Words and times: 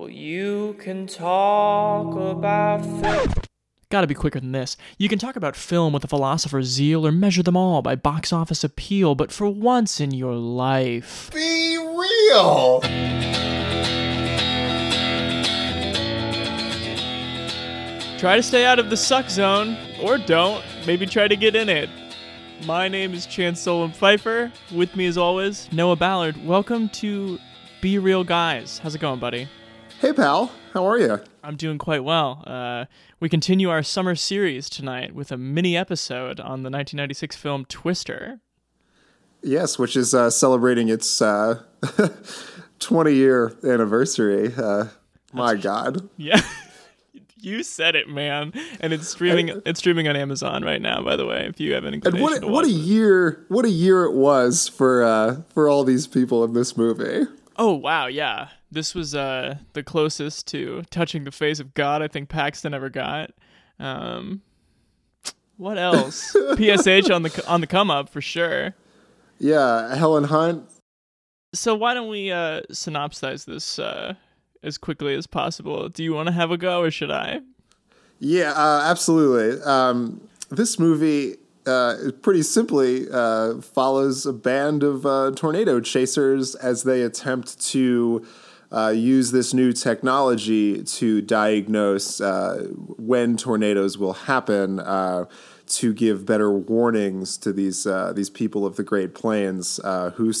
Well, 0.00 0.08
you 0.08 0.76
can 0.78 1.06
talk 1.06 2.16
about 2.16 2.80
film. 2.80 3.34
Gotta 3.90 4.06
be 4.06 4.14
quicker 4.14 4.40
than 4.40 4.52
this. 4.52 4.78
You 4.96 5.10
can 5.10 5.18
talk 5.18 5.36
about 5.36 5.54
film 5.54 5.92
with 5.92 6.02
a 6.04 6.08
philosopher's 6.08 6.68
zeal 6.68 7.06
or 7.06 7.12
measure 7.12 7.42
them 7.42 7.54
all 7.54 7.82
by 7.82 7.96
box 7.96 8.32
office 8.32 8.64
appeal, 8.64 9.14
but 9.14 9.30
for 9.30 9.46
once 9.46 10.00
in 10.00 10.12
your 10.12 10.32
life. 10.32 11.30
Be 11.34 11.76
real! 11.76 12.80
Try 18.18 18.36
to 18.36 18.42
stay 18.42 18.64
out 18.64 18.78
of 18.78 18.88
the 18.88 18.96
suck 18.96 19.28
zone, 19.28 19.76
or 20.02 20.16
don't. 20.16 20.64
Maybe 20.86 21.04
try 21.04 21.28
to 21.28 21.36
get 21.36 21.54
in 21.54 21.68
it. 21.68 21.90
My 22.64 22.88
name 22.88 23.12
is 23.12 23.26
Chance 23.26 23.60
Solem-Pfeifer. 23.60 24.50
With 24.74 24.96
me, 24.96 25.04
as 25.04 25.18
always, 25.18 25.70
Noah 25.72 25.96
Ballard. 25.96 26.42
Welcome 26.46 26.88
to 26.88 27.38
Be 27.82 27.98
Reel 27.98 28.24
Guys. 28.24 28.78
How's 28.78 28.94
it 28.94 29.02
going, 29.02 29.20
buddy? 29.20 29.46
Hey, 30.00 30.14
pal. 30.14 30.50
How 30.72 30.86
are 30.86 30.96
you? 30.98 31.20
I'm 31.44 31.56
doing 31.56 31.76
quite 31.76 32.02
well. 32.02 32.42
Uh, 32.46 32.86
we 33.20 33.28
continue 33.28 33.68
our 33.68 33.82
summer 33.82 34.14
series 34.14 34.70
tonight 34.70 35.14
with 35.14 35.30
a 35.30 35.36
mini 35.36 35.76
episode 35.76 36.40
on 36.40 36.62
the 36.62 36.70
1996 36.70 37.36
film 37.36 37.66
Twister. 37.66 38.40
Yes, 39.42 39.78
which 39.78 39.98
is 39.98 40.14
uh, 40.14 40.30
celebrating 40.30 40.88
its 40.88 41.20
uh, 41.20 41.62
20 42.78 43.12
year 43.14 43.54
anniversary. 43.62 44.54
Uh, 44.56 44.86
my 45.34 45.54
God. 45.54 46.08
Yeah. 46.16 46.40
you 47.36 47.62
said 47.62 47.94
it, 47.94 48.08
man. 48.08 48.54
And 48.80 48.94
it's 48.94 49.06
streaming. 49.06 49.60
it's 49.66 49.80
streaming 49.80 50.08
on 50.08 50.16
Amazon 50.16 50.64
right 50.64 50.80
now. 50.80 51.02
By 51.02 51.16
the 51.16 51.26
way, 51.26 51.44
if 51.46 51.60
you 51.60 51.74
have 51.74 51.84
any. 51.84 52.00
And 52.02 52.22
what 52.22 52.42
what 52.42 52.64
a 52.64 52.70
year! 52.70 53.44
What 53.48 53.66
a 53.66 53.70
year 53.70 54.04
it 54.04 54.14
was 54.14 54.66
for 54.66 55.02
uh, 55.02 55.42
for 55.52 55.68
all 55.68 55.84
these 55.84 56.06
people 56.06 56.42
in 56.44 56.54
this 56.54 56.74
movie. 56.74 57.26
Oh 57.58 57.74
wow, 57.74 58.06
yeah. 58.06 58.48
This 58.70 58.94
was 58.94 59.14
uh, 59.14 59.56
the 59.72 59.82
closest 59.82 60.46
to 60.48 60.82
touching 60.90 61.24
the 61.24 61.32
face 61.32 61.58
of 61.58 61.74
God 61.74 62.02
I 62.02 62.08
think 62.08 62.28
Paxton 62.28 62.72
ever 62.72 62.88
got. 62.88 63.32
Um, 63.78 64.42
what 65.56 65.76
else? 65.76 66.32
PSH 66.34 67.14
on 67.14 67.22
the 67.22 67.44
on 67.48 67.60
the 67.60 67.66
come 67.66 67.90
up 67.90 68.08
for 68.08 68.20
sure. 68.20 68.74
Yeah, 69.38 69.94
Helen 69.94 70.24
Hunt. 70.24 70.68
So 71.52 71.74
why 71.74 71.94
don't 71.94 72.08
we 72.08 72.30
uh, 72.30 72.62
synopsize 72.70 73.44
this 73.44 73.78
uh, 73.78 74.14
as 74.62 74.78
quickly 74.78 75.14
as 75.14 75.26
possible. 75.26 75.88
Do 75.88 76.04
you 76.04 76.12
want 76.12 76.28
to 76.28 76.32
have 76.32 76.50
a 76.50 76.56
go 76.56 76.82
or 76.82 76.90
should 76.90 77.10
I? 77.10 77.40
Yeah, 78.18 78.52
uh, 78.52 78.82
absolutely. 78.84 79.62
Um, 79.62 80.20
this 80.50 80.78
movie 80.78 81.36
uh, 81.66 81.96
pretty 82.22 82.42
simply 82.42 83.06
uh, 83.10 83.60
follows 83.60 84.26
a 84.26 84.32
band 84.32 84.82
of 84.82 85.06
uh, 85.06 85.32
tornado 85.34 85.80
chasers 85.80 86.54
as 86.54 86.82
they 86.82 87.02
attempt 87.02 87.60
to 87.68 88.26
uh, 88.72 88.92
use 88.94 89.32
this 89.32 89.52
new 89.52 89.72
technology 89.72 90.82
to 90.82 91.20
diagnose 91.20 92.20
uh, 92.20 92.68
when 92.98 93.36
tornadoes 93.36 93.98
will 93.98 94.14
happen. 94.14 94.80
to 95.66 95.94
give 95.94 96.26
better 96.26 96.50
warnings 96.50 97.38
to 97.38 97.52
these 97.52 97.86
these 98.14 98.28
people 98.30 98.66
of 98.66 98.74
the 98.74 98.82
Great 98.82 99.14
Plains 99.14 99.78
who 100.14 100.32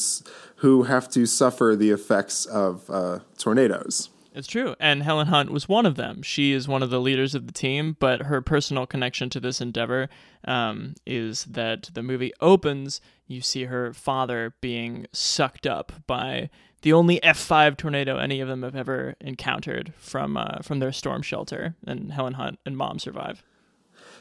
who 0.56 0.82
have 0.82 1.08
to 1.10 1.24
suffer 1.24 1.76
the 1.78 1.90
effects 1.90 2.46
of 2.46 2.90
tornadoes. 3.38 4.10
It's 4.32 4.46
true. 4.46 4.76
And 4.78 5.02
Helen 5.02 5.26
Hunt 5.26 5.50
was 5.50 5.68
one 5.68 5.86
of 5.86 5.96
them. 5.96 6.22
She 6.22 6.52
is 6.52 6.68
one 6.68 6.82
of 6.82 6.90
the 6.90 7.00
leaders 7.00 7.34
of 7.34 7.46
the 7.46 7.52
team, 7.52 7.96
but 7.98 8.22
her 8.22 8.40
personal 8.40 8.86
connection 8.86 9.28
to 9.30 9.40
this 9.40 9.60
endeavor 9.60 10.08
um, 10.44 10.94
is 11.04 11.44
that 11.46 11.90
the 11.94 12.02
movie 12.02 12.32
opens, 12.40 13.00
you 13.26 13.40
see 13.40 13.64
her 13.64 13.92
father 13.92 14.54
being 14.60 15.06
sucked 15.12 15.66
up 15.66 15.92
by 16.06 16.48
the 16.82 16.92
only 16.92 17.20
F5 17.20 17.76
tornado 17.76 18.16
any 18.16 18.40
of 18.40 18.48
them 18.48 18.62
have 18.62 18.76
ever 18.76 19.14
encountered 19.20 19.92
from 19.98 20.36
uh, 20.36 20.58
from 20.62 20.78
their 20.78 20.92
storm 20.92 21.22
shelter, 21.22 21.74
and 21.86 22.12
Helen 22.12 22.34
Hunt 22.34 22.58
and 22.64 22.76
mom 22.76 22.98
survive. 22.98 23.42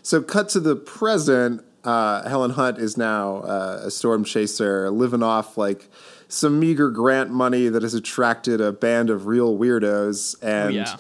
So, 0.02 0.22
cut 0.22 0.50
to 0.50 0.60
the 0.60 0.76
present. 0.76 1.64
Uh, 1.84 2.28
Helen 2.28 2.52
Hunt 2.52 2.78
is 2.78 2.98
now 2.98 3.38
uh, 3.38 3.82
a 3.86 3.92
storm 3.92 4.26
chaser, 4.26 4.90
living 4.92 5.24
off 5.24 5.58
like 5.58 5.90
some 6.28 6.60
meager 6.60 6.90
grant 6.90 7.32
money 7.32 7.70
that 7.70 7.84
has 7.84 7.94
attracted 7.94 8.60
a 8.60 8.72
band 8.72 9.10
of 9.10 9.28
real 9.28 9.58
weirdos. 9.58 10.36
Oh, 10.42 10.48
and 10.48 10.70
oh, 10.70 10.76
yeah. 10.76 10.98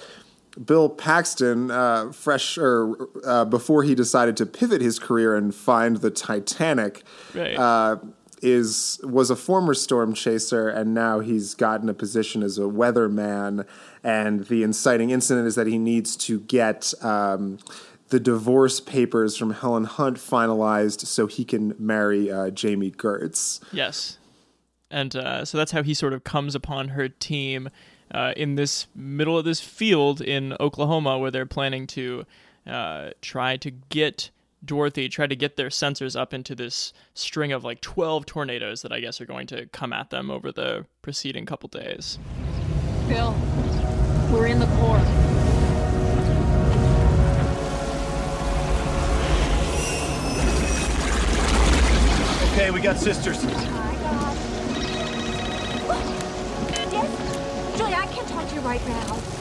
Bill 0.63 0.89
Paxton, 0.89 1.71
uh, 1.71 2.11
fresh 2.11 2.57
or 2.57 3.09
uh, 3.25 3.45
before 3.45 3.83
he 3.83 3.95
decided 3.95 4.35
to 4.37 4.45
pivot 4.45 4.81
his 4.81 4.99
career 4.99 5.35
and 5.35 5.53
find 5.53 5.97
the 5.97 6.11
Titanic, 6.11 7.03
right. 7.33 7.57
uh, 7.57 7.97
is 8.41 8.99
was 9.03 9.29
a 9.29 9.35
former 9.35 9.73
storm 9.73 10.13
chaser, 10.13 10.69
and 10.69 10.93
now 10.93 11.19
he's 11.19 11.53
gotten 11.55 11.89
a 11.89 11.93
position 11.93 12.43
as 12.43 12.57
a 12.57 12.63
weatherman. 12.63 13.65
And 14.03 14.45
the 14.45 14.63
inciting 14.63 15.09
incident 15.09 15.47
is 15.47 15.55
that 15.55 15.67
he 15.67 15.77
needs 15.77 16.15
to 16.17 16.39
get. 16.41 16.93
Um, 17.03 17.59
the 18.09 18.19
divorce 18.19 18.79
papers 18.79 19.37
from 19.37 19.51
Helen 19.51 19.83
Hunt 19.83 20.17
finalized 20.17 21.05
so 21.05 21.27
he 21.27 21.45
can 21.45 21.75
marry 21.77 22.31
uh, 22.31 22.49
Jami 22.49 22.89
Gertz. 22.89 23.59
Yes 23.71 24.17
and 24.91 25.15
uh, 25.15 25.45
so 25.45 25.57
that's 25.57 25.71
how 25.71 25.83
he 25.83 25.93
sort 25.93 26.13
of 26.13 26.23
comes 26.23 26.55
upon 26.55 26.89
her 26.89 27.09
team 27.09 27.69
uh, 28.11 28.33
in 28.35 28.55
this 28.55 28.87
middle 28.95 29.37
of 29.37 29.45
this 29.45 29.61
field 29.61 30.21
in 30.21 30.55
Oklahoma, 30.59 31.17
where 31.19 31.31
they're 31.31 31.45
planning 31.45 31.85
to 31.87 32.25
uh, 32.65 33.11
try 33.21 33.57
to 33.57 33.71
get 33.71 34.31
Dorothy, 34.63 35.07
try 35.07 35.25
to 35.25 35.35
get 35.35 35.55
their 35.55 35.69
sensors 35.69 36.19
up 36.19 36.33
into 36.33 36.53
this 36.53 36.91
string 37.13 37.51
of 37.51 37.63
like 37.63 37.79
12 37.81 38.25
tornadoes 38.25 38.81
that 38.81 38.91
I 38.91 38.99
guess 38.99 39.21
are 39.21 39.25
going 39.25 39.47
to 39.47 39.67
come 39.67 39.93
at 39.93 40.09
them 40.09 40.29
over 40.29 40.51
the 40.51 40.85
preceding 41.01 41.45
couple 41.45 41.69
days. 41.69 42.19
Bill, 43.07 43.33
we're 44.31 44.47
in 44.47 44.59
the 44.59 44.67
core. 44.67 44.99
Okay, 52.51 52.71
we 52.71 52.81
got 52.81 52.97
sisters. 52.97 53.37
Oh 53.41 53.47
my 53.47 53.95
God. 53.95 54.37
Dead? 56.91 57.09
Julia, 57.77 57.95
I 57.95 58.07
can't 58.07 58.27
talk 58.27 58.47
to 58.49 58.55
you 58.55 58.61
right 58.61 58.85
now. 58.85 59.38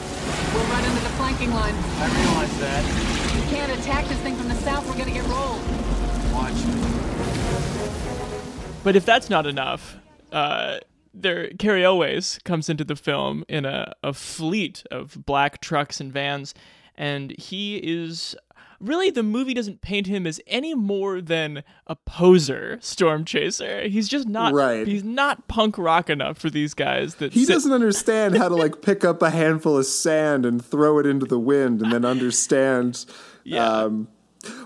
We're 0.79 0.85
right 0.85 0.91
under 0.91 1.01
the 1.01 1.15
flanking 1.15 1.51
line. 1.51 1.73
I 1.75 2.07
realize 2.21 2.59
that. 2.59 3.35
We 3.35 3.41
can't 3.53 3.71
attack 3.79 4.05
this 4.05 4.17
thing 4.19 4.35
from 4.35 4.47
the 4.47 4.55
south. 4.55 4.87
We're 4.87 4.97
gonna 4.97 5.11
get 5.11 5.25
rolled. 5.27 5.59
Watch. 6.31 6.53
But 8.83 8.95
if 8.95 9.05
that's 9.05 9.29
not 9.29 9.45
enough, 9.45 9.97
uh, 10.31 10.77
there 11.13 11.49
Cary 11.59 11.83
Elwes 11.83 12.39
comes 12.45 12.69
into 12.69 12.85
the 12.85 12.95
film 12.95 13.43
in 13.49 13.65
a, 13.65 13.93
a 14.03 14.13
fleet 14.13 14.83
of 14.89 15.25
black 15.25 15.59
trucks 15.59 15.99
and 15.99 16.13
vans, 16.13 16.53
and 16.95 17.37
he 17.37 17.77
is 17.77 18.35
really 18.79 19.09
the 19.09 19.23
movie 19.23 19.53
doesn't 19.53 19.81
paint 19.81 20.07
him 20.07 20.25
as 20.25 20.39
any 20.47 20.73
more 20.73 21.21
than 21.21 21.63
a 21.87 21.95
poser 21.95 22.77
storm 22.81 23.25
chaser. 23.25 23.87
He's 23.87 24.07
just 24.07 24.27
not 24.27 24.53
right. 24.53 24.87
He's 24.87 25.03
not 25.03 25.47
punk 25.47 25.77
rock 25.77 26.09
enough 26.09 26.37
for 26.37 26.49
these 26.49 26.73
guys. 26.73 27.15
That 27.15 27.33
he 27.33 27.45
sit- 27.45 27.53
doesn't 27.53 27.71
understand 27.71 28.37
how 28.37 28.49
to 28.49 28.55
like 28.55 28.81
pick 28.81 29.03
up 29.03 29.21
a 29.21 29.29
handful 29.29 29.77
of 29.77 29.85
sand 29.85 30.45
and 30.45 30.63
throw 30.63 30.99
it 30.99 31.05
into 31.05 31.25
the 31.25 31.39
wind, 31.39 31.81
and 31.81 31.91
then 31.91 32.05
understand. 32.05 33.05
Yeah. 33.45 33.65
Um, 33.65 34.09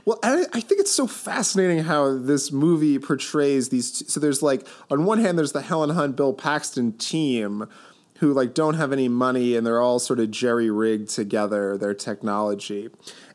well, 0.03 0.19
I, 0.23 0.45
I, 0.51 0.59
think 0.59 0.81
it's 0.81 0.91
so 0.91 1.07
fascinating 1.07 1.83
how 1.83 2.17
this 2.17 2.51
movie 2.51 2.99
portrays 2.99 3.69
these. 3.69 3.99
T- 3.99 4.05
so 4.05 4.19
there's 4.19 4.41
like 4.41 4.67
on 4.89 5.05
one 5.05 5.19
hand, 5.19 5.37
there's 5.37 5.53
the 5.53 5.61
Helen 5.61 5.91
Hunt, 5.91 6.17
Bill 6.17 6.33
Paxton 6.33 6.93
team 6.93 7.67
who 8.17 8.33
like 8.33 8.53
don't 8.53 8.75
have 8.75 8.93
any 8.93 9.07
money 9.07 9.55
and 9.55 9.65
they're 9.65 9.81
all 9.81 9.99
sort 9.99 10.19
of 10.19 10.31
jerry 10.31 10.69
rigged 10.69 11.09
together 11.09 11.77
their 11.77 11.93
technology 11.93 12.89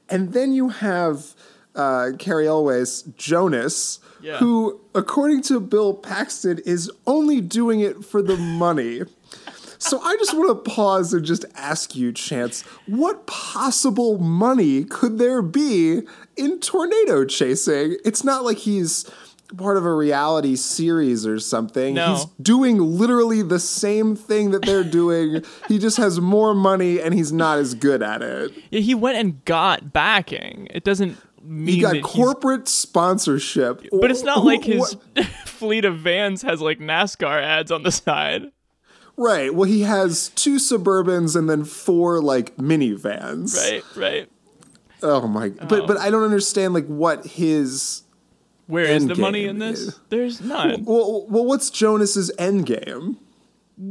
and 0.08 0.32
then 0.32 0.52
you 0.52 0.68
have 0.70 1.34
uh, 1.74 2.10
Cary 2.18 2.46
Elwes, 2.46 3.02
Jonas, 3.16 4.00
yeah. 4.20 4.38
who, 4.38 4.80
according 4.94 5.42
to 5.42 5.60
Bill 5.60 5.94
Paxton, 5.94 6.58
is 6.66 6.90
only 7.06 7.40
doing 7.40 7.80
it 7.80 8.04
for 8.04 8.20
the 8.20 8.36
money. 8.36 9.02
So 9.78 10.00
I 10.00 10.16
just 10.16 10.36
want 10.36 10.48
to 10.48 10.70
pause 10.70 11.14
and 11.14 11.24
just 11.24 11.44
ask 11.54 11.94
you, 11.94 12.12
Chance, 12.12 12.62
what 12.86 13.26
possible 13.26 14.18
money 14.18 14.84
could 14.84 15.18
there 15.18 15.40
be 15.40 16.02
in 16.36 16.58
tornado 16.58 17.24
chasing? 17.24 17.96
It's 18.04 18.24
not 18.24 18.44
like 18.44 18.58
he's 18.58 19.08
part 19.56 19.76
of 19.76 19.84
a 19.84 19.92
reality 19.92 20.56
series 20.56 21.26
or 21.26 21.38
something. 21.40 21.94
No. 21.94 22.14
He's 22.14 22.24
doing 22.40 22.78
literally 22.78 23.42
the 23.42 23.58
same 23.58 24.14
thing 24.14 24.50
that 24.50 24.62
they're 24.62 24.84
doing. 24.90 25.44
he 25.68 25.78
just 25.78 25.96
has 25.96 26.20
more 26.20 26.54
money 26.54 27.00
and 27.00 27.14
he's 27.14 27.32
not 27.32 27.58
as 27.58 27.74
good 27.74 28.02
at 28.02 28.22
it. 28.22 28.52
Yeah, 28.70 28.80
he 28.80 28.94
went 28.94 29.18
and 29.18 29.44
got 29.44 29.92
backing. 29.92 30.68
It 30.70 30.84
doesn't 30.84 31.16
mean 31.42 31.74
he 31.76 31.80
got 31.80 32.02
corporate 32.02 32.68
sponsorship. 32.68 33.86
But 33.92 34.10
it's 34.10 34.22
not 34.22 34.44
like 34.44 34.64
his 34.64 34.96
fleet 35.46 35.84
of 35.84 35.98
vans 35.98 36.42
has 36.42 36.60
like 36.60 36.78
NASCAR 36.78 37.42
ads 37.42 37.70
on 37.70 37.82
the 37.82 37.92
side. 37.92 38.52
Right. 39.16 39.52
Well, 39.52 39.68
he 39.68 39.80
has 39.82 40.28
two 40.30 40.56
Suburbans 40.56 41.34
and 41.34 41.50
then 41.50 41.64
four 41.64 42.20
like 42.22 42.56
minivans. 42.56 43.56
Right, 43.56 43.82
right. 43.96 44.28
Oh 45.02 45.26
my! 45.28 45.52
Oh. 45.60 45.66
But 45.66 45.86
but 45.86 45.96
I 45.98 46.10
don't 46.10 46.24
understand 46.24 46.74
like 46.74 46.86
what 46.86 47.24
his 47.24 48.02
where 48.68 48.84
is 48.84 49.06
the 49.06 49.16
money 49.16 49.46
in 49.46 49.58
this? 49.58 49.98
There's 50.10 50.40
none. 50.40 50.84
Well, 50.84 51.26
well, 51.26 51.44
what's 51.44 51.70
Jonas's 51.70 52.30
end 52.38 52.66
game? 52.66 53.16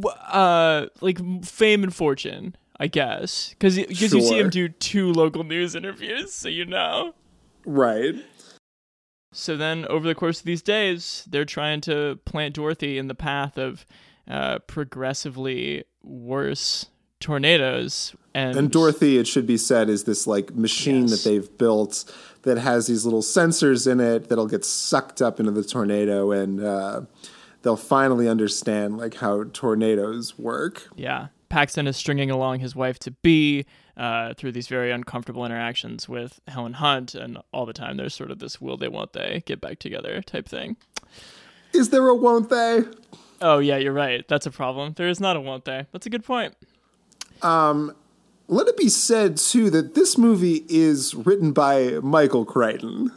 Uh, 0.04 0.86
like 1.02 1.20
fame 1.44 1.84
and 1.84 1.94
fortune. 1.94 2.56
I 2.80 2.86
guess, 2.86 3.50
because 3.50 3.76
because 3.76 4.14
you 4.14 4.22
see 4.22 4.38
him 4.38 4.52
do 4.52 4.70
two 4.70 5.12
local 5.12 5.44
news 5.44 5.74
interviews, 5.74 6.32
so 6.32 6.48
you 6.48 6.64
know. 6.64 7.16
Right. 7.66 8.14
So 9.34 9.58
then, 9.58 9.88
over 9.88 10.08
the 10.08 10.14
course 10.14 10.40
of 10.40 10.46
these 10.46 10.62
days, 10.62 11.28
they're 11.28 11.44
trying 11.44 11.82
to 11.82 12.20
plant 12.26 12.54
Dorothy 12.54 13.00
in 13.00 13.08
the 13.08 13.16
path 13.16 13.58
of 13.58 13.86
uh, 14.28 14.60
progressively 14.60 15.86
worse 16.04 16.86
tornadoes. 17.20 18.16
And, 18.34 18.58
And 18.58 18.72
Dorothy, 18.72 19.18
it 19.18 19.28
should 19.28 19.48
be 19.48 19.58
said, 19.58 19.90
is 19.90 20.04
this 20.04 20.28
like 20.28 20.54
machine 20.56 21.08
Yes. 21.08 21.24
that 21.24 21.30
they've 21.30 21.58
built 21.58 22.06
that 22.44 22.58
has 22.60 22.88
these 22.88 23.04
little 23.04 23.22
sensors 23.22 23.92
in 23.92 24.00
it 24.00 24.30
that'll 24.30 24.48
get 24.48 24.64
sucked 24.64 25.22
up 25.22 25.40
into 25.40 25.52
the 25.52 25.64
tornado, 25.64 26.32
and 26.32 26.64
uh, 26.64 27.02
they'll 27.64 27.76
finally 27.76 28.30
understand 28.30 28.98
like 28.98 29.16
how 29.16 29.44
tornadoes 29.54 30.38
work. 30.38 30.88
Yeah. 30.96 31.28
Paxton 31.50 31.88
is 31.88 31.96
stringing 31.98 32.30
along 32.30 32.60
his 32.60 32.76
wife 32.76 33.00
to 33.00 33.12
be 33.12 33.66
uh, 33.96 34.34
through 34.36 34.52
these 34.52 34.68
very 34.68 34.92
uncomfortable 34.92 35.46
interactions 35.46 36.08
with 36.08 36.40
Helen 36.48 36.74
Hunt, 36.74 37.16
and 37.16 37.38
all 37.54 37.66
the 37.66 37.74
time 37.74 37.98
there's 37.98 38.14
sort 38.14 38.32
of 38.32 38.40
this 38.40 38.62
will 38.62 38.78
they, 38.78 38.90
won't 38.90 39.14
they 39.14 39.44
get 39.46 39.60
back 39.62 39.80
together 39.80 40.22
type 40.22 40.48
thing. 40.48 40.76
Is 41.74 41.90
there 41.90 42.08
a 42.08 42.16
won't 42.16 42.50
they? 42.50 42.84
Oh, 43.42 43.60
yeah, 43.60 43.78
you're 43.78 43.94
right. 43.94 44.28
That's 44.28 44.46
a 44.46 44.52
problem. 44.52 44.94
There 44.96 45.08
is 45.08 45.20
not 45.20 45.36
a 45.38 45.42
won't 45.42 45.66
they. 45.66 45.86
That's 45.92 46.06
a 46.06 46.10
good 46.10 46.24
point. 46.24 46.56
Let 47.44 48.68
it 48.68 48.78
be 48.78 48.88
said 48.90 49.38
too 49.38 49.70
that 49.72 49.94
this 49.94 50.18
movie 50.18 50.64
is 50.70 51.14
written 51.14 51.52
by 51.52 52.00
Michael 52.02 52.46
Crichton. 52.46 53.12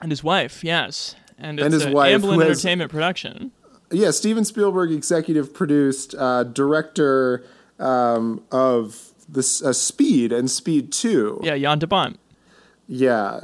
And 0.00 0.12
his 0.12 0.22
wife, 0.22 0.62
yes. 0.62 1.14
And 1.38 1.58
it's 1.58 1.64
And 1.64 1.74
his 1.74 1.84
a 1.86 1.90
wife, 1.90 2.20
Amblin 2.20 2.40
has- 2.42 2.50
Entertainment 2.64 2.90
production. 2.90 3.52
Yeah, 3.90 4.10
Steven 4.10 4.44
Spielberg 4.44 4.92
executive 4.92 5.54
produced, 5.54 6.14
uh, 6.18 6.42
director 6.44 7.46
um, 7.78 8.42
of 8.52 9.12
this 9.28 9.62
uh, 9.62 9.72
Speed 9.72 10.30
and 10.32 10.50
Speed 10.50 10.92
Two. 10.92 11.40
Yeah, 11.42 11.56
Jan 11.56 11.78
de 11.78 11.86
Bont. 11.86 12.18
Yeah. 12.86 13.40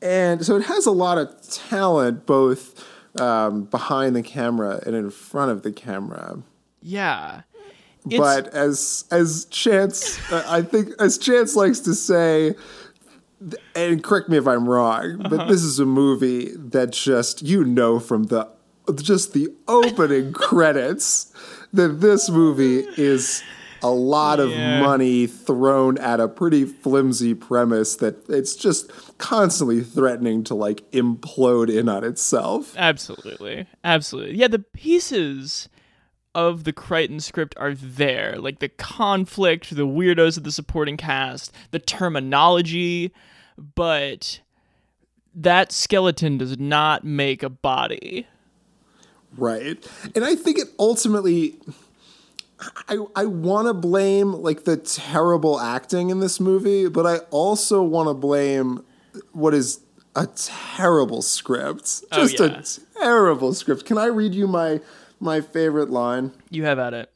And 0.00 0.46
so 0.46 0.54
it 0.54 0.66
has 0.66 0.86
a 0.86 0.92
lot 0.92 1.18
of 1.18 1.42
talent 1.50 2.26
both 2.26 2.84
um, 3.20 3.64
behind 3.64 4.14
the 4.14 4.22
camera 4.22 4.80
and 4.86 4.94
in 4.94 5.10
front 5.10 5.50
of 5.50 5.62
the 5.64 5.72
camera. 5.72 6.38
Yeah. 6.80 7.40
It's, 8.10 8.18
but 8.18 8.48
as 8.54 9.04
as 9.10 9.44
Chance, 9.46 10.18
uh, 10.32 10.44
I 10.48 10.62
think 10.62 10.90
as 11.00 11.18
Chance 11.18 11.56
likes 11.56 11.80
to 11.80 11.94
say, 11.94 12.54
and 13.74 14.02
correct 14.02 14.28
me 14.28 14.36
if 14.36 14.46
I'm 14.46 14.68
wrong, 14.68 15.20
Uh-huh. 15.20 15.28
but 15.36 15.48
this 15.48 15.62
is 15.62 15.78
a 15.78 15.86
movie 15.86 16.52
that 16.56 16.90
just 16.90 17.42
you 17.42 17.64
know 17.64 17.98
from 18.00 18.24
the 18.24 18.48
just 18.96 19.32
the 19.34 19.48
opening 19.68 20.32
credits 20.48 21.32
that 21.72 22.00
this 22.00 22.30
movie 22.30 22.86
is 22.96 23.42
a 23.80 23.90
lot 23.90 24.40
of 24.40 24.50
Yeah. 24.50 24.80
money 24.80 25.26
thrown 25.28 25.98
at 25.98 26.18
a 26.18 26.26
pretty 26.26 26.64
flimsy 26.64 27.32
premise 27.34 27.94
that 27.96 28.28
it's 28.28 28.56
just 28.56 28.90
constantly 29.18 29.82
threatening 29.82 30.42
to 30.44 30.54
like 30.56 30.90
implode 30.90 31.68
in 31.72 31.88
on 31.88 32.02
itself. 32.02 32.74
Absolutely. 32.76 33.66
Absolutely. 33.84 34.36
Yeah, 34.36 34.48
the 34.48 34.58
pieces 34.58 35.68
of 36.38 36.62
the 36.62 36.72
Crichton 36.72 37.18
script 37.18 37.56
are 37.58 37.74
there. 37.74 38.36
Like 38.38 38.60
the 38.60 38.68
conflict, 38.68 39.74
the 39.74 39.88
weirdos 39.88 40.36
of 40.36 40.44
the 40.44 40.52
supporting 40.52 40.96
cast, 40.96 41.52
the 41.72 41.80
terminology, 41.80 43.12
but 43.74 44.38
that 45.34 45.72
skeleton 45.72 46.38
does 46.38 46.56
not 46.56 47.02
make 47.02 47.42
a 47.42 47.48
body. 47.48 48.28
Right. 49.36 49.84
And 50.14 50.24
I 50.24 50.36
think 50.36 50.60
it 50.60 50.68
ultimately 50.78 51.56
I 52.88 52.98
I 53.16 53.24
want 53.24 53.66
to 53.66 53.74
blame 53.74 54.32
like 54.32 54.62
the 54.62 54.76
terrible 54.76 55.58
acting 55.58 56.10
in 56.10 56.20
this 56.20 56.38
movie, 56.38 56.88
but 56.88 57.04
I 57.04 57.18
also 57.30 57.82
want 57.82 58.08
to 58.08 58.14
blame 58.14 58.84
what 59.32 59.54
is 59.54 59.80
a 60.14 60.28
terrible 60.28 61.20
script. 61.20 62.04
Oh, 62.12 62.22
Just 62.26 62.38
yeah. 62.38 62.46
a 62.46 63.00
terrible 63.00 63.54
script. 63.54 63.86
Can 63.86 63.98
I 63.98 64.06
read 64.06 64.36
you 64.36 64.46
my 64.46 64.80
my 65.20 65.40
favorite 65.40 65.90
line? 65.90 66.32
You 66.50 66.64
have 66.64 66.78
at 66.78 66.94
it. 66.94 67.12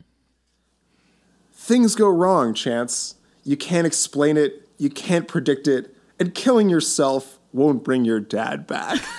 Things 1.53 1.95
go 1.95 2.09
wrong, 2.09 2.55
Chance. 2.55 3.17
You 3.45 3.57
can't 3.57 3.87
explain 3.87 4.37
it, 4.37 4.69
you 4.79 4.91
can't 4.91 5.27
predict 5.29 5.67
it, 5.67 5.97
and 6.19 6.35
killing 6.35 6.69
yourself 6.69 7.39
won't 7.53 7.85
bring 7.85 8.05
your 8.05 8.21
dad 8.21 8.67
back. 8.67 9.01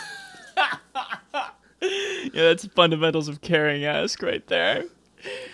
Yeah, 2.34 2.44
that's 2.44 2.66
fundamentals 2.68 3.28
of 3.28 3.42
caring 3.42 3.84
ask 3.86 4.22
right 4.24 4.46
there. 4.48 4.86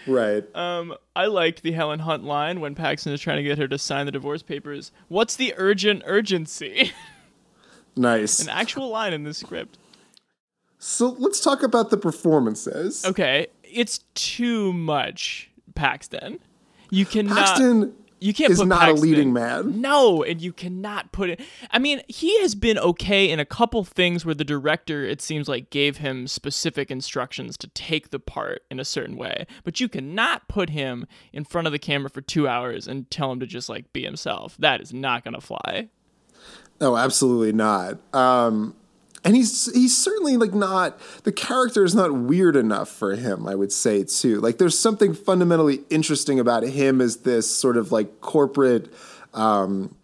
right. 0.07 0.43
Um, 0.55 0.95
I 1.15 1.25
liked 1.25 1.63
the 1.63 1.71
Helen 1.71 1.99
Hunt 1.99 2.23
line 2.23 2.59
when 2.59 2.75
Paxton 2.75 3.11
is 3.11 3.19
trying 3.19 3.37
to 3.37 3.43
get 3.43 3.57
her 3.57 3.67
to 3.67 3.77
sign 3.77 4.05
the 4.05 4.11
divorce 4.11 4.43
papers. 4.43 4.91
What's 5.07 5.35
the 5.35 5.53
urgent 5.57 6.03
urgency? 6.05 6.93
nice. 7.95 8.39
An 8.39 8.49
actual 8.49 8.89
line 8.89 9.13
in 9.13 9.23
the 9.23 9.33
script. 9.33 9.77
So 10.79 11.15
let's 11.19 11.41
talk 11.41 11.61
about 11.61 11.89
the 11.89 11.97
performances. 11.97 13.05
Okay, 13.05 13.47
it's 13.63 13.99
too 14.15 14.73
much, 14.73 15.51
Paxton. 15.75 16.39
You 16.89 17.05
cannot. 17.05 17.37
Paxton 17.37 17.93
you 18.21 18.33
can't 18.33 18.51
is 18.51 18.61
not 18.63 18.89
a 18.89 18.93
leading 18.93 19.31
man. 19.31 19.81
No, 19.81 20.23
and 20.23 20.41
you 20.41 20.51
cannot 20.51 21.11
put 21.11 21.29
it. 21.29 21.39
I 21.71 21.79
mean, 21.79 22.01
he 22.07 22.39
has 22.41 22.53
been 22.53 22.77
okay 22.77 23.29
in 23.29 23.39
a 23.39 23.45
couple 23.45 23.83
things 23.83 24.25
where 24.25 24.35
the 24.35 24.43
director, 24.43 25.05
it 25.05 25.21
seems 25.21 25.47
like, 25.47 25.69
gave 25.69 25.97
him 25.97 26.27
specific 26.27 26.91
instructions 26.91 27.57
to 27.57 27.67
take 27.67 28.09
the 28.09 28.19
part 28.19 28.63
in 28.69 28.79
a 28.79 28.85
certain 28.85 29.15
way. 29.15 29.45
But 29.63 29.79
you 29.79 29.87
cannot 29.87 30.47
put 30.47 30.69
him 30.69 31.07
in 31.31 31.45
front 31.45 31.67
of 31.67 31.73
the 31.73 31.79
camera 31.79 32.09
for 32.09 32.21
two 32.21 32.47
hours 32.47 32.87
and 32.87 33.09
tell 33.09 33.31
him 33.31 33.39
to 33.39 33.45
just 33.45 33.69
like 33.69 33.91
be 33.93 34.03
himself. 34.03 34.55
That 34.59 34.81
is 34.81 34.93
not 34.93 35.23
gonna 35.23 35.41
fly. 35.41 35.89
No, 36.81 36.97
absolutely 36.97 37.53
not. 37.53 37.99
Um, 38.13 38.75
and 39.23 39.35
he's 39.35 39.71
he's 39.73 39.95
certainly 39.97 40.37
like 40.37 40.53
not 40.53 40.99
the 41.23 41.31
character 41.31 41.83
is 41.83 41.93
not 41.95 42.13
weird 42.13 42.55
enough 42.55 42.89
for 42.89 43.15
him. 43.15 43.47
I 43.47 43.55
would 43.55 43.71
say 43.71 44.03
too. 44.03 44.39
Like 44.39 44.57
there's 44.57 44.77
something 44.77 45.13
fundamentally 45.13 45.81
interesting 45.89 46.39
about 46.39 46.63
him 46.63 47.01
as 47.01 47.17
this 47.17 47.49
sort 47.53 47.77
of 47.77 47.91
like 47.91 48.21
corporate. 48.21 48.91
Um, 49.33 49.95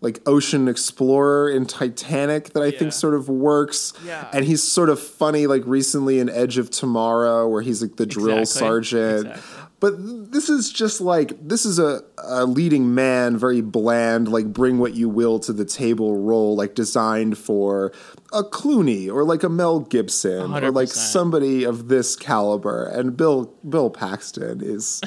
like 0.00 0.20
ocean 0.26 0.68
explorer 0.68 1.48
in 1.48 1.64
Titanic 1.64 2.50
that 2.52 2.62
I 2.62 2.66
Yeah. 2.66 2.78
think 2.78 2.92
sort 2.92 3.14
of 3.14 3.30
works. 3.30 3.94
Yeah. 4.04 4.28
And 4.34 4.44
he's 4.44 4.62
sort 4.62 4.90
of 4.90 5.00
funny 5.00 5.46
like 5.46 5.62
recently 5.64 6.18
in 6.18 6.28
Edge 6.28 6.58
of 6.58 6.68
Tomorrow 6.68 7.48
where 7.48 7.62
he's 7.62 7.80
like 7.80 7.96
the 7.96 8.04
drill 8.04 8.40
Exactly. 8.40 8.68
sergeant. 8.68 9.26
Exactly. 9.28 9.63
But 9.80 9.94
this 10.32 10.48
is 10.48 10.72
just 10.72 11.00
like 11.02 11.32
this 11.46 11.66
is 11.66 11.78
a, 11.78 12.02
a 12.18 12.46
leading 12.46 12.94
man, 12.94 13.36
very 13.36 13.60
bland, 13.60 14.28
like 14.28 14.46
bring 14.46 14.78
what 14.78 14.94
you 14.94 15.08
will 15.10 15.38
to 15.40 15.52
the 15.52 15.64
table 15.66 16.16
role, 16.22 16.56
like 16.56 16.74
designed 16.74 17.36
for 17.36 17.92
a 18.32 18.42
Clooney 18.42 19.12
or 19.12 19.24
like 19.24 19.42
a 19.42 19.48
Mel 19.50 19.80
Gibson 19.80 20.54
or 20.54 20.70
like 20.70 20.88
somebody 20.88 21.64
of 21.64 21.88
this 21.88 22.16
caliber. 22.16 22.86
And 22.86 23.14
Bill 23.16 23.52
Bill 23.68 23.90
Paxton 23.90 24.62
is 24.62 25.02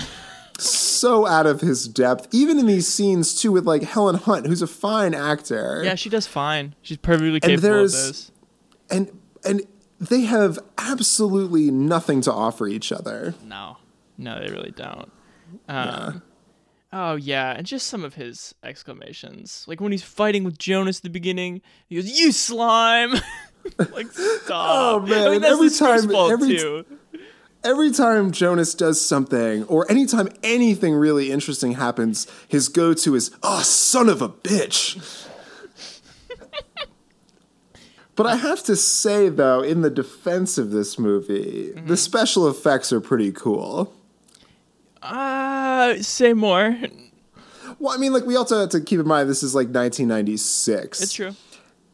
so 0.59 1.25
out 1.25 1.45
of 1.45 1.61
his 1.61 1.87
depth, 1.87 2.27
even 2.31 2.59
in 2.59 2.67
these 2.67 2.87
scenes 2.87 3.39
too, 3.39 3.51
with 3.51 3.65
like 3.65 3.83
Helen 3.83 4.15
Hunt, 4.15 4.45
who's 4.47 4.61
a 4.61 4.67
fine 4.67 5.13
actor. 5.15 5.81
Yeah, 5.83 5.95
she 5.95 6.09
does 6.09 6.27
fine. 6.27 6.75
She's 6.81 6.97
perfectly 6.97 7.39
capable 7.39 7.55
of 7.55 7.61
there's- 7.61 7.91
this. 7.93 8.31
and 8.91 9.11
and 9.43 9.61
they 9.99 10.21
have 10.21 10.59
absolutely 10.77 11.71
nothing 11.71 12.21
to 12.21 12.31
offer 12.31 12.67
each 12.67 12.91
other. 12.91 13.33
No, 13.43 13.77
no, 14.17 14.39
they 14.39 14.51
really 14.51 14.71
don't. 14.71 15.11
Um, 15.67 16.21
Oh 16.93 17.15
yeah, 17.15 17.51
and 17.51 17.67
just 17.67 17.87
some 17.87 18.05
of 18.05 18.13
his 18.13 18.55
exclamations, 18.63 19.65
like 19.67 19.81
when 19.81 19.91
he's 19.91 20.03
fighting 20.03 20.45
with 20.45 20.57
Jonas 20.57 20.99
at 20.99 21.03
the 21.03 21.09
beginning, 21.09 21.61
he 21.87 21.95
goes, 21.95 22.17
"You 22.19 22.31
slime!" 22.31 23.11
like 23.91 24.07
stop. 24.11 24.49
Oh, 24.49 24.99
man, 25.01 25.27
I 25.27 25.31
mean, 25.31 25.41
that's 25.41 25.53
every 25.53 25.69
time- 25.69 26.31
every 26.31 26.57
too. 26.57 26.85
every 27.65 27.91
time 27.91 28.31
Jonas 28.31 28.73
does 28.73 29.01
something, 29.01 29.65
or 29.65 29.89
anytime 29.91 30.29
anything 30.43 30.95
really 30.95 31.29
interesting 31.29 31.73
happens, 31.73 32.25
his 32.47 32.69
go 32.69 32.93
to 32.93 33.15
is, 33.15 33.31
oh, 33.43 33.61
son 33.63 34.07
of 34.07 34.21
a 34.21 34.29
bitch. 34.29 35.27
but 38.15 38.25
I 38.25 38.37
have 38.37 38.63
to 38.63 38.75
say, 38.77 39.27
though, 39.29 39.61
in 39.61 39.81
the 39.81 39.89
defense 39.89 40.57
of 40.57 40.71
this 40.71 40.97
movie, 40.97 41.73
Mm-hmm. 41.75 41.87
the 41.87 41.97
special 41.97 42.47
effects 42.47 42.93
are 42.93 43.01
pretty 43.01 43.31
cool. 43.33 43.93
Uh, 45.07 46.01
say 46.01 46.33
more. 46.33 46.77
Well, 47.79 47.93
I 47.93 47.97
mean, 47.97 48.13
like, 48.13 48.25
we 48.25 48.35
also 48.35 48.59
have 48.59 48.69
to 48.69 48.81
keep 48.81 48.99
in 48.99 49.07
mind 49.07 49.29
this 49.29 49.43
is 49.43 49.53
like 49.53 49.67
1996. 49.67 51.01
It's 51.01 51.13
true. 51.13 51.35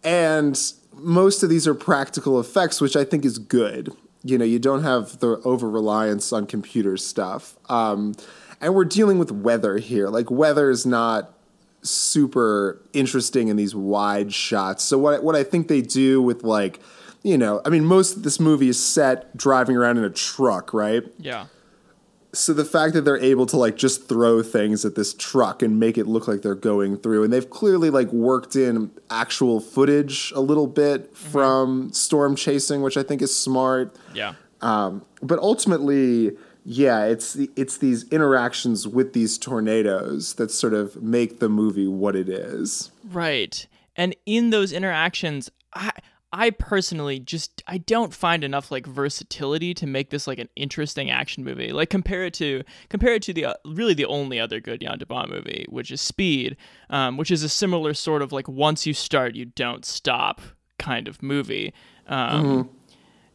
And 0.03 0.59
most 0.95 1.43
of 1.43 1.49
these 1.49 1.67
are 1.67 1.73
practical 1.73 2.39
effects, 2.39 2.79
which 2.79 2.95
I 2.95 3.03
think 3.03 3.25
is 3.25 3.37
good. 3.37 3.93
You 4.23 4.37
know, 4.37 4.45
you 4.45 4.59
don't 4.59 4.83
have 4.83 5.19
the 5.19 5.41
over 5.43 5.69
reliance 5.69 6.31
on 6.31 6.45
computer 6.45 6.95
stuff. 6.97 7.57
Um, 7.69 8.15
and 8.61 8.73
we're 8.73 8.85
dealing 8.85 9.19
with 9.19 9.31
weather 9.31 9.77
here. 9.77 10.07
Like, 10.07 10.31
weather 10.31 10.69
is 10.69 10.85
not 10.85 11.33
super 11.81 12.81
interesting 12.93 13.49
in 13.49 13.57
these 13.57 13.75
wide 13.75 14.33
shots. 14.33 14.83
So, 14.85 14.97
what, 14.97 15.23
what 15.23 15.35
I 15.35 15.43
think 15.43 15.67
they 15.67 15.81
do 15.81 16.21
with, 16.21 16.43
like, 16.43 16.79
you 17.23 17.37
know, 17.37 17.61
I 17.65 17.69
mean, 17.69 17.85
most 17.85 18.17
of 18.17 18.23
this 18.23 18.39
movie 18.39 18.69
is 18.69 18.83
set 18.83 19.35
driving 19.35 19.75
around 19.75 19.97
in 19.97 20.05
a 20.05 20.09
truck, 20.09 20.73
right? 20.73 21.03
Yeah. 21.17 21.47
So 22.33 22.51
the 22.53 22.65
fact 22.65 22.93
that 22.93 23.01
they're 23.05 23.17
able 23.17 23.45
to 23.45 23.57
like 23.57 23.75
just 23.77 24.09
throw 24.09 24.41
things 24.41 24.83
at 24.85 24.95
this 24.95 25.13
truck 25.13 25.61
and 25.61 25.79
make 25.79 25.97
it 25.97 26.07
look 26.07 26.27
like 26.27 26.41
they're 26.41 26.55
going 26.55 26.97
through 26.97 27.23
and 27.23 27.31
they've 27.31 27.49
clearly 27.49 27.89
like 27.89 28.11
worked 28.11 28.55
in 28.55 28.89
actual 29.09 29.59
footage 29.59 30.31
a 30.35 30.39
little 30.41 30.67
bit 30.67 31.15
from 31.15 31.91
storm 31.93 32.35
chasing 32.35 32.81
which 32.81 32.97
i 32.97 33.03
think 33.03 33.21
is 33.21 33.35
smart 33.35 33.95
Yeah. 34.13 34.33
um, 34.61 35.05
but 35.21 35.37
ultimately 35.39 36.31
yeah 36.65 37.05
it's 37.05 37.33
the, 37.33 37.51
it's 37.55 37.77
these 37.77 38.07
interactions 38.09 38.87
with 38.87 39.13
these 39.13 39.37
tornadoes 39.37 40.33
that 40.35 40.49
sort 40.49 40.73
of 40.73 41.01
make 41.03 41.39
the 41.39 41.49
movie 41.49 41.87
what 41.87 42.15
it 42.15 42.29
is 42.29 42.89
Right. 43.03 43.67
And 43.95 44.15
in 44.25 44.49
those 44.49 44.71
interactions, 44.71 45.51
I 45.73 45.91
I 46.33 46.49
personally 46.49 47.19
just 47.19 47.61
I 47.67 47.77
don't 47.77 48.11
find 48.11 48.43
enough 48.43 48.71
like 48.71 48.87
versatility 48.87 49.75
to 49.75 49.85
make 49.85 50.09
this 50.09 50.25
like 50.25 50.39
an 50.39 50.49
interesting 50.55 51.11
action 51.11 51.43
movie. 51.43 51.71
Like 51.71 51.91
compare 51.91 52.25
it 52.25 52.33
to 52.35 52.63
compare 52.89 53.13
it 53.13 53.21
to 53.23 53.33
the 53.33 53.45
uh, 53.45 53.53
really 53.65 53.93
the 53.93 54.05
only 54.05 54.39
other 54.39 54.59
good 54.59 54.83
Bont 55.07 55.29
movie, 55.29 55.67
which 55.69 55.91
is 55.91 56.01
Speed, 56.01 56.57
um, 56.89 57.17
which 57.17 57.29
is 57.29 57.43
a 57.43 57.49
similar 57.49 57.93
sort 57.93 58.23
of 58.23 58.31
like 58.31 58.47
once 58.47 58.87
you 58.87 58.95
start 58.95 59.35
you 59.35 59.45
don't 59.45 59.85
stop 59.85 60.41
kind 60.79 61.07
of 61.07 61.21
movie. 61.21 61.71
Um, 62.07 62.69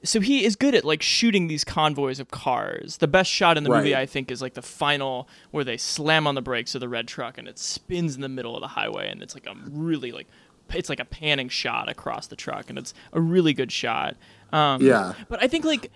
So 0.04 0.20
he 0.20 0.44
is 0.44 0.54
good 0.54 0.76
at 0.76 0.84
like 0.84 1.02
shooting 1.02 1.48
these 1.48 1.64
convoys 1.64 2.20
of 2.20 2.30
cars. 2.30 2.98
The 2.98 3.08
best 3.08 3.30
shot 3.30 3.56
in 3.56 3.64
the 3.64 3.70
movie, 3.80 3.96
I 3.96 4.06
think, 4.06 4.30
is 4.30 4.40
like 4.40 4.54
the 4.54 4.62
final 4.62 5.28
where 5.50 5.64
they 5.64 5.76
slam 5.76 6.26
on 6.26 6.36
the 6.36 6.42
brakes 6.42 6.74
of 6.76 6.80
the 6.80 6.88
red 6.88 7.08
truck 7.08 7.36
and 7.36 7.48
it 7.48 7.58
spins 7.58 8.14
in 8.14 8.20
the 8.20 8.28
middle 8.28 8.54
of 8.54 8.60
the 8.60 8.68
highway, 8.68 9.10
and 9.10 9.22
it's 9.22 9.34
like 9.34 9.46
a 9.46 9.54
really 9.70 10.12
like 10.12 10.28
it's 10.74 10.88
like 10.88 11.00
a 11.00 11.04
panning 11.04 11.48
shot 11.48 11.88
across 11.88 12.26
the 12.26 12.36
truck, 12.36 12.68
and 12.70 12.78
it's 12.78 12.94
a 13.12 13.20
really 13.20 13.52
good 13.52 13.72
shot. 13.72 14.16
Um, 14.52 14.80
Yeah. 14.82 15.14
But 15.28 15.42
I 15.42 15.48
think 15.48 15.64
like 15.64 15.90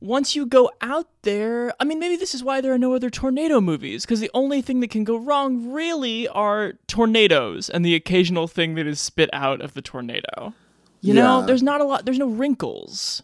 once 0.00 0.36
you 0.36 0.46
go 0.46 0.70
out 0.80 1.08
there, 1.22 1.72
I 1.80 1.84
mean, 1.84 1.98
maybe 1.98 2.16
this 2.16 2.32
is 2.34 2.44
why 2.44 2.60
there 2.60 2.72
are 2.72 2.78
no 2.78 2.94
other 2.94 3.10
tornado 3.10 3.60
movies 3.60 4.04
because 4.04 4.20
the 4.20 4.30
only 4.32 4.62
thing 4.62 4.78
that 4.80 4.90
can 4.90 5.02
go 5.02 5.16
wrong 5.16 5.72
really 5.72 6.28
are 6.28 6.74
tornadoes 6.86 7.68
and 7.68 7.84
the 7.84 7.94
occasional 7.96 8.46
thing 8.46 8.76
that 8.76 8.86
is 8.86 9.00
spit 9.00 9.28
out 9.32 9.60
of 9.60 9.74
the 9.74 9.82
tornado. 9.82 10.54
You 11.00 11.14
know, 11.14 11.44
there's 11.44 11.62
not 11.62 11.80
a 11.80 11.84
lot. 11.84 12.04
There's 12.04 12.18
no 12.18 12.28
wrinkles. 12.28 13.22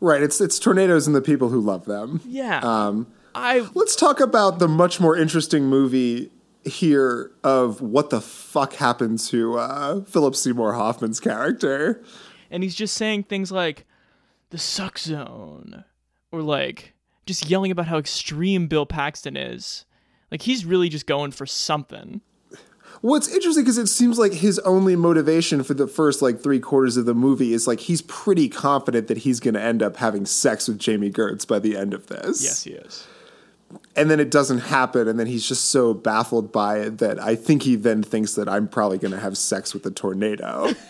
right 0.00 0.22
it's 0.22 0.40
it's 0.40 0.58
tornadoes 0.58 1.06
and 1.06 1.16
the 1.16 1.22
people 1.22 1.48
who 1.48 1.60
love 1.60 1.86
them 1.86 2.20
Yeah. 2.26 2.60
um, 2.62 3.06
I 3.34 3.66
Let's 3.74 3.96
talk 3.96 4.20
about 4.20 4.58
the 4.58 4.68
much 4.68 5.00
more 5.00 5.16
interesting 5.16 5.64
movie 5.64 6.30
here 6.66 7.32
of 7.44 7.80
what 7.80 8.10
the 8.10 8.20
fuck 8.20 8.74
happened 8.74 9.18
to 9.20 9.58
uh, 9.58 10.00
Philip 10.04 10.34
Seymour 10.34 10.74
Hoffman's 10.74 11.20
character. 11.20 12.02
and 12.50 12.62
he's 12.62 12.74
just 12.74 12.96
saying 12.96 13.24
things 13.24 13.52
like 13.52 13.86
the 14.50 14.58
suck 14.58 14.98
zone 14.98 15.84
or 16.32 16.42
like 16.42 16.94
just 17.26 17.48
yelling 17.50 17.70
about 17.70 17.86
how 17.86 17.98
extreme 17.98 18.66
Bill 18.68 18.86
Paxton 18.86 19.36
is. 19.36 19.84
Like 20.30 20.42
he's 20.42 20.64
really 20.64 20.88
just 20.88 21.06
going 21.06 21.30
for 21.30 21.46
something. 21.46 22.20
What's 23.02 23.28
interesting 23.28 23.62
because 23.62 23.78
it 23.78 23.88
seems 23.88 24.18
like 24.18 24.32
his 24.32 24.58
only 24.60 24.96
motivation 24.96 25.62
for 25.62 25.74
the 25.74 25.86
first 25.86 26.22
like 26.22 26.40
three 26.40 26.58
quarters 26.60 26.96
of 26.96 27.04
the 27.04 27.14
movie 27.14 27.52
is 27.52 27.66
like 27.66 27.80
he's 27.80 28.02
pretty 28.02 28.48
confident 28.48 29.08
that 29.08 29.18
he's 29.18 29.38
going 29.38 29.54
to 29.54 29.60
end 29.60 29.82
up 29.82 29.96
having 29.96 30.24
sex 30.24 30.66
with 30.66 30.78
Jami 30.78 31.10
Gertz 31.10 31.46
by 31.46 31.58
the 31.58 31.76
end 31.76 31.92
of 31.92 32.06
this. 32.06 32.42
Yes, 32.42 32.64
he 32.64 32.70
is. 32.72 33.06
And 33.96 34.10
then 34.10 34.20
it 34.20 34.30
doesn't 34.30 34.58
happen, 34.58 35.08
and 35.08 35.18
then 35.18 35.26
he's 35.26 35.48
just 35.48 35.70
so 35.70 35.94
baffled 35.94 36.52
by 36.52 36.80
it 36.80 36.98
that 36.98 37.18
I 37.18 37.34
think 37.34 37.62
he 37.62 37.76
then 37.76 38.02
thinks 38.02 38.34
that 38.34 38.48
I'm 38.48 38.68
probably 38.68 38.98
going 38.98 39.12
to 39.12 39.20
have 39.20 39.38
sex 39.38 39.72
with 39.72 39.86
a 39.86 39.90
tornado. 39.90 40.72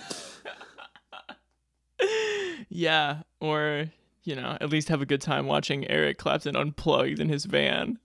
Yeah, 2.76 3.22
or 3.40 3.86
you 4.24 4.36
know, 4.36 4.58
at 4.60 4.68
least 4.68 4.88
have 4.88 5.00
a 5.00 5.06
good 5.06 5.22
time 5.22 5.46
watching 5.46 5.88
Eric 5.88 6.18
Clapton 6.18 6.56
unplugged 6.56 7.20
in 7.20 7.30
his 7.30 7.46
van. 7.46 7.98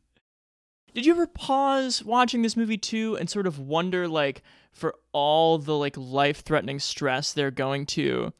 Did 0.93 1.05
you 1.05 1.11
ever 1.11 1.27
pause 1.27 2.03
watching 2.03 2.41
this 2.41 2.55
movie 2.55 2.77
too 2.77 3.17
and 3.17 3.29
sort 3.29 3.47
of 3.47 3.59
wonder 3.59 4.07
like 4.07 4.43
for 4.71 4.95
all 5.11 5.57
the 5.57 5.75
like 5.75 5.95
life-threatening 5.97 6.79
stress 6.79 7.33
they're 7.33 7.51
going 7.51 7.85
to, 7.87 8.31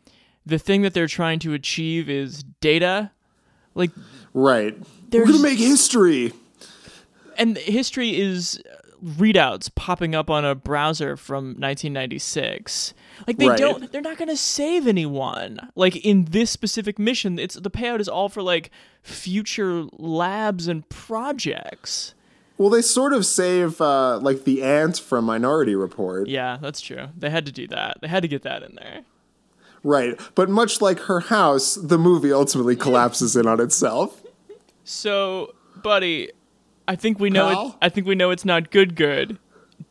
the 0.45 0.57
thing 0.57 0.83
that 0.83 0.93
they're 0.93 1.07
trying 1.07 1.39
to 1.39 1.53
achieve 1.53 2.09
is 2.09 2.43
data? 2.61 3.11
Like 3.75 3.91
right. 4.33 4.77
We're 5.11 5.25
going 5.25 5.37
to 5.37 5.43
make 5.43 5.59
history. 5.59 6.31
And 7.41 7.57
history 7.57 8.19
is 8.19 8.61
uh, 8.71 8.77
readouts 9.03 9.73
popping 9.73 10.13
up 10.13 10.29
on 10.29 10.45
a 10.45 10.53
browser 10.53 11.17
from 11.17 11.55
1996 11.59 12.93
like 13.27 13.37
they 13.37 13.47
Right. 13.49 13.57
don't 13.57 13.91
they're 13.91 13.99
not 13.99 14.17
going 14.17 14.29
to 14.29 14.37
save 14.37 14.85
anyone 14.85 15.59
like 15.75 15.95
in 16.05 16.25
this 16.25 16.51
specific 16.51 16.99
mission 16.99 17.39
it's 17.39 17.55
the 17.55 17.71
payout 17.71 17.99
is 17.99 18.07
all 18.07 18.29
for 18.29 18.43
like 18.43 18.69
future 19.01 19.85
labs 19.97 20.67
and 20.67 20.87
projects 20.89 22.13
Well, 22.59 22.69
they 22.69 22.83
sort 22.83 23.11
of 23.13 23.25
save 23.25 23.81
uh, 23.81 24.19
like 24.19 24.43
the 24.43 24.61
aunt 24.61 24.99
from 24.99 25.25
Minority 25.25 25.73
Report. 25.75 26.27
yeah 26.27 26.57
that's 26.61 26.79
true 26.79 27.07
they 27.17 27.31
had 27.31 27.47
to 27.47 27.51
do 27.51 27.67
that 27.69 27.97
they 28.01 28.07
had 28.07 28.21
to 28.21 28.27
get 28.29 28.43
that 28.43 28.61
in 28.63 28.75
there 28.75 29.01
Right. 29.83 30.19
But 30.35 30.47
much 30.47 30.79
like 30.79 30.99
her 30.99 31.21
house, 31.21 31.73
the 31.73 31.97
movie 31.97 32.31
ultimately 32.31 32.75
collapses 32.75 33.35
in 33.35 33.47
on 33.47 33.59
itself. 33.59 34.21
so 34.83 35.55
buddy 35.81 36.29
i 36.91 36.95
think 36.95 37.19
we 37.19 37.29
know 37.29 37.49
it 37.69 37.75
i 37.81 37.89
think 37.89 38.05
we 38.07 38.15
know 38.15 38.31
it's 38.31 38.45
not 38.45 38.71
good 38.71 38.95
good 38.95 39.37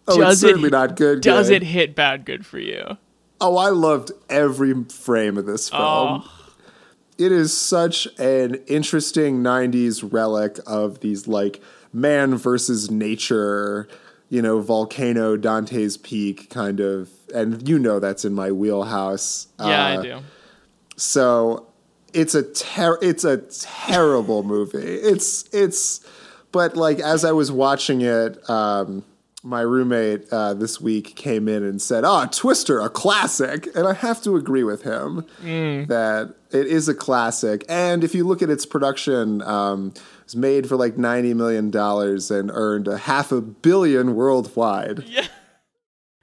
Oh, 0.09 0.19
Does 0.19 0.35
it's 0.35 0.42
it- 0.42 0.47
certainly 0.49 0.71
not 0.71 0.97
good. 0.97 1.21
does 1.21 1.49
good. 1.49 1.62
it 1.62 1.66
hit 1.66 1.95
bad 1.95 2.25
good 2.25 2.45
for 2.47 2.59
you 2.59 2.97
Oh, 3.42 3.57
I 3.57 3.71
loved 3.71 4.12
every 4.28 4.85
frame 4.85 5.38
of 5.38 5.47
this 5.47 5.71
film. 5.71 5.80
Oh. 5.83 6.33
It 7.16 7.33
is 7.33 7.57
such 7.57 8.07
an 8.19 8.57
interesting 8.66 9.42
90s 9.42 10.12
relic 10.12 10.59
of 10.66 11.00
these 11.00 11.26
like 11.26 11.62
man 11.90 12.35
versus 12.37 12.90
nature, 12.90 13.88
you 14.28 14.42
know, 14.42 14.61
volcano, 14.61 15.38
Dante's 15.38 15.97
Peak 15.97 16.50
kind 16.50 16.80
of, 16.80 17.09
and 17.35 17.66
you 17.66 17.78
know 17.78 17.99
that's 17.99 18.26
in 18.26 18.35
my 18.35 18.50
wheelhouse. 18.52 19.49
yeah 19.59 19.64
Uh, 19.64 19.99
i 19.99 20.02
do 20.02 20.19
So 20.97 21.66
it's 22.12 22.35
a 22.35 22.42
ter- 22.42 22.99
it's 23.00 23.25
a 23.25 23.38
terrible 23.38 24.42
movie. 24.42 24.78
It's 24.78 25.45
it's 25.52 26.00
but 26.52 26.76
like 26.76 26.99
as 27.00 27.25
I 27.25 27.33
was 27.33 27.50
watching 27.52 28.00
it, 28.02 28.49
um, 28.49 29.04
my 29.42 29.62
roommate 29.62 30.26
uh, 30.30 30.52
this 30.52 30.80
week 30.83 31.16
came 31.16 31.49
in 31.49 31.62
and 31.64 31.80
said, 31.80 32.04
"Ah, 32.04 32.26
Twister, 32.26 32.80
a 32.80 32.90
classic," 32.90 33.69
and 33.75 33.87
I 33.87 33.95
have 33.95 34.23
to 34.23 34.37
agree 34.37 34.64
with 34.64 34.83
him 34.83 35.25
that 35.87 36.35
it 36.50 36.66
is 36.66 36.88
a 36.88 36.95
classic. 36.95 37.64
And 37.69 38.04
if 38.04 38.14
you 38.14 38.25
look 38.25 38.42
at 38.42 38.50
its 38.50 38.66
production, 38.66 39.40
um, 39.42 39.92
it 39.97 40.02
was 40.25 40.37
made 40.37 40.69
for 40.69 40.76
like 40.76 40.99
ninety 40.99 41.33
million 41.33 41.71
dollars 41.71 42.30
and 42.30 42.50
earned 42.52 42.87
a 42.87 42.99
half 42.99 43.33
a 43.33 43.40
billion 43.40 44.14
worldwide. 44.14 45.04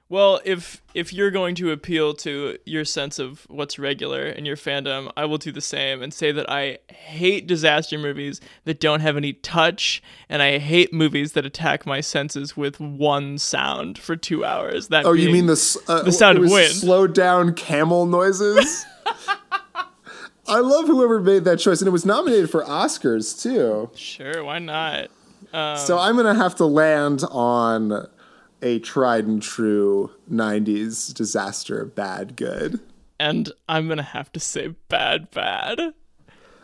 Well, 0.09 0.39
if 0.45 0.81
if 0.93 1.11
you're 1.11 1.31
going 1.31 1.53
to 1.55 1.71
appeal 1.71 2.13
to 2.15 2.57
your 2.65 2.85
sense 2.85 3.19
of 3.19 3.45
what's 3.49 3.77
regular 3.77 4.25
in 4.25 4.45
your 4.45 4.55
fandom, 4.55 5.11
I 5.17 5.25
will 5.25 5.37
do 5.37 5.51
the 5.51 5.59
same 5.59 6.01
and 6.01 6.13
say 6.13 6.31
that 6.31 6.49
I 6.49 6.77
hate 6.89 7.45
disaster 7.45 7.97
movies 7.97 8.39
that 8.63 8.79
don't 8.79 9.01
have 9.01 9.17
any 9.17 9.33
touch, 9.33 10.01
and 10.29 10.41
I 10.41 10.59
hate 10.59 10.93
movies 10.93 11.33
that 11.33 11.45
attack 11.45 11.85
my 11.85 11.99
senses 11.99 12.55
with 12.55 12.79
one 12.79 13.37
sound 13.37 13.97
for 13.97 14.15
two 14.15 14.45
hours. 14.45 14.87
That 14.87 15.05
Oh, 15.05 15.11
you 15.11 15.29
mean 15.29 15.47
the 15.47 15.81
uh, 15.89 16.03
the 16.03 16.13
sound 16.13 16.37
of 16.37 16.49
wind. 16.49 16.71
Slowed 16.71 17.13
down 17.13 17.53
camel 17.53 18.05
noises. 18.05 18.85
I 20.49 20.59
love 20.59 20.87
whoever 20.87 21.19
made 21.19 21.43
that 21.43 21.59
choice, 21.59 21.81
and 21.81 21.87
it 21.89 21.91
was 21.91 22.05
nominated 22.05 22.49
for 22.49 22.63
Oscars 22.63 23.41
too. 23.41 23.89
Sure, 23.95 24.41
why 24.45 24.59
not? 24.59 25.09
Um, 25.51 25.75
So 25.77 25.99
I'm 25.99 26.15
gonna 26.15 26.33
have 26.33 26.55
to 26.55 26.65
land 26.65 27.25
on 27.29 28.07
a 28.61 28.79
tried 28.79 29.25
and 29.25 29.41
true 29.41 30.11
'90s 30.31 31.13
disaster, 31.13 31.85
bad 31.85 32.35
good. 32.35 32.79
And 33.19 33.51
I'm 33.67 33.87
gonna 33.87 34.01
have 34.03 34.31
to 34.33 34.39
say 34.39 34.75
bad, 34.89 35.31
bad. 35.31 35.79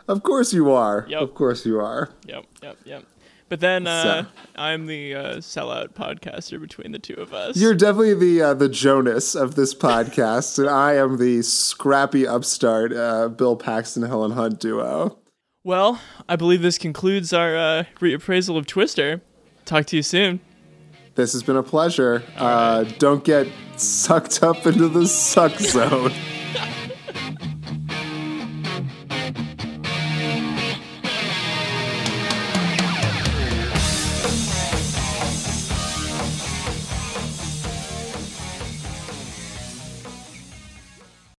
Of 0.06 0.22
course 0.22 0.52
you 0.52 0.70
are. 0.70 1.06
Yep. 1.08 1.20
Of 1.20 1.34
course 1.34 1.64
you 1.66 1.80
are. 1.80 2.10
Yep, 2.26 2.44
yep, 2.62 2.76
yep. 2.84 3.04
But 3.48 3.60
then 3.60 3.86
uh, 3.86 4.02
So- 4.24 4.28
I'm 4.56 4.86
the 4.86 5.14
uh, 5.14 5.36
sellout 5.36 5.94
podcaster 5.94 6.60
between 6.60 6.92
the 6.92 6.98
two 6.98 7.14
of 7.14 7.32
us. 7.34 7.56
You're 7.56 7.74
definitely 7.74 8.14
the 8.14 8.42
uh, 8.42 8.54
the 8.54 8.68
Jonas 8.68 9.34
of 9.34 9.54
this 9.54 9.74
podcast, 9.74 10.58
and 10.58 10.68
I 10.68 10.94
am 10.94 11.18
the 11.18 11.42
scrappy 11.42 12.26
upstart 12.26 12.92
uh, 12.92 13.28
Bill 13.28 13.56
Paxton 13.56 14.02
Helen 14.02 14.32
Hunt 14.32 14.60
duo. 14.60 15.18
Well, 15.62 16.00
I 16.28 16.36
believe 16.36 16.60
this 16.62 16.76
concludes 16.78 17.32
our 17.32 17.56
uh, 17.56 17.84
reappraisal 18.00 18.56
of 18.58 18.66
Twister. 18.66 19.22
Talk 19.64 19.86
to 19.86 19.96
you 19.96 20.02
soon. 20.02 20.40
This 21.14 21.32
has 21.32 21.44
been 21.44 21.56
a 21.56 21.62
pleasure. 21.62 22.24
Uh, 22.36 22.84
don't 22.98 23.22
get 23.22 23.46
sucked 23.76 24.42
up 24.42 24.66
into 24.66 24.88
the 24.88 25.06
suck 25.06 25.56
zone. 25.58 26.12